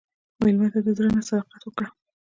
مېلمه 0.41 0.67
ته 0.73 0.79
د 0.85 0.87
زړه 0.97 1.09
نه 1.15 1.21
صداقت 1.29 1.61
ورکړه. 1.63 1.89